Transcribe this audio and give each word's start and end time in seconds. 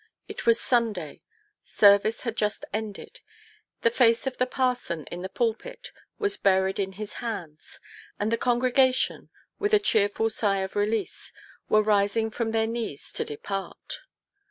It 0.27 0.47
was 0.47 0.59
Sunday: 0.59 1.21
service 1.63 2.23
had 2.23 2.35
just 2.35 2.65
ended, 2.73 3.19
the 3.83 3.91
face 3.91 4.25
of 4.25 4.37
the 4.39 4.47
parson 4.47 5.05
in 5.11 5.21
the 5.21 5.29
pulpit 5.29 5.91
was 6.17 6.37
buried 6.37 6.79
in 6.79 6.93
his 6.93 7.13
hands, 7.25 7.79
and 8.19 8.31
the 8.31 8.35
congregation, 8.35 9.29
with 9.59 9.75
a 9.75 9.79
cheerful 9.79 10.31
sigh 10.31 10.61
of 10.61 10.75
release, 10.75 11.31
were 11.69 11.83
rising 11.83 12.31
from 12.31 12.49
their 12.49 12.65
knees 12.65 13.13
to 13.13 13.23
depart. 13.23 13.99